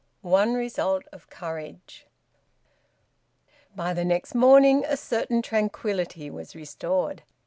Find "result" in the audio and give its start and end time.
0.55-1.03